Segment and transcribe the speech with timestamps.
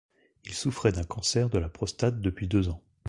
[0.45, 2.81] Il souffrait d'un cancer de la prostate depuis deux ans.